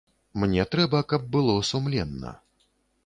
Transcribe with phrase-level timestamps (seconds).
[0.43, 2.37] Мне трэба, каб было сумленна.